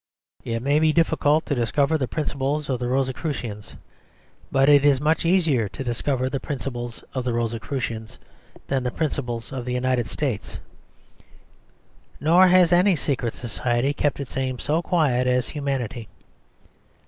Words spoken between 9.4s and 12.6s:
of the United States: nor